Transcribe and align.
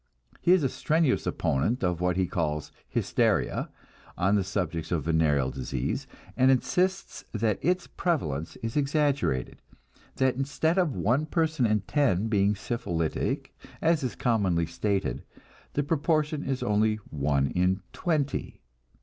He 0.39 0.51
is 0.53 0.63
a 0.63 0.67
strenuous 0.69 1.27
opponent 1.27 1.83
of 1.83 2.01
what 2.01 2.17
he 2.17 2.25
calls 2.25 2.71
"hysteria" 2.89 3.69
on 4.17 4.33
the 4.33 4.43
subject 4.43 4.91
of 4.91 5.03
venereal 5.03 5.51
disease, 5.51 6.07
and 6.35 6.49
insists 6.49 7.23
that 7.33 7.59
its 7.61 7.85
prevalence 7.85 8.55
is 8.63 8.75
exaggerated; 8.75 9.61
that 10.15 10.35
instead 10.37 10.79
of 10.79 10.95
one 10.95 11.27
person 11.27 11.67
in 11.67 11.81
ten 11.81 12.29
being 12.29 12.55
syphilitic, 12.55 13.55
as 13.79 14.01
is 14.01 14.15
commonly 14.15 14.65
stated, 14.65 15.23
the 15.73 15.83
proportion 15.83 16.43
is 16.43 16.63
only 16.63 16.95
one 17.11 17.51
in 17.51 17.81
twenty. 17.93 18.59